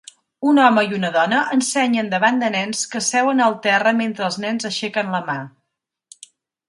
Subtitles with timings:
[0.51, 4.39] Un home i una dona ensenyen davant de nens que seuen al terra mentre els
[4.47, 5.41] nens aixequen la mà